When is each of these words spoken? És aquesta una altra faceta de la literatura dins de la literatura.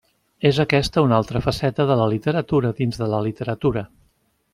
És 0.49 0.59
aquesta 0.61 1.03
una 1.07 1.19
altra 1.23 1.41
faceta 1.47 1.85
de 1.91 1.97
la 1.99 2.07
literatura 2.13 2.73
dins 2.81 2.99
de 3.03 3.11
la 3.13 3.21
literatura. 3.27 3.85